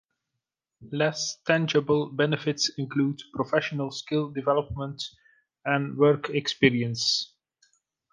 [0.91, 4.99] Less tangible benefits include professional skill development
[5.63, 7.35] and work experience.